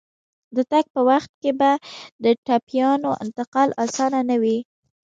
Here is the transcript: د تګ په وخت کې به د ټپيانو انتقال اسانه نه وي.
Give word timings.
د 0.55 0.57
تګ 0.71 0.85
په 0.95 1.01
وخت 1.09 1.31
کې 1.41 1.51
به 1.59 1.71
د 2.23 2.25
ټپيانو 2.45 3.09
انتقال 3.23 3.69
اسانه 3.83 4.19
نه 4.29 4.35
وي. 4.41 4.57